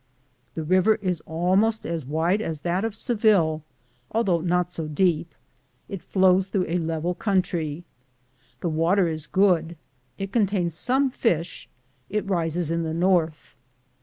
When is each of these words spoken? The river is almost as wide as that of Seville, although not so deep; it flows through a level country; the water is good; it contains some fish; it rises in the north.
The 0.55 0.63
river 0.63 0.95
is 0.95 1.21
almost 1.27 1.85
as 1.85 2.07
wide 2.07 2.41
as 2.41 2.61
that 2.61 2.83
of 2.83 2.95
Seville, 2.95 3.61
although 4.11 4.41
not 4.41 4.71
so 4.71 4.87
deep; 4.87 5.35
it 5.87 6.01
flows 6.01 6.47
through 6.47 6.65
a 6.69 6.79
level 6.79 7.13
country; 7.13 7.83
the 8.61 8.69
water 8.69 9.07
is 9.07 9.27
good; 9.27 9.75
it 10.17 10.31
contains 10.31 10.73
some 10.73 11.11
fish; 11.11 11.69
it 12.09 12.25
rises 12.25 12.71
in 12.71 12.81
the 12.81 12.95
north. 12.95 13.53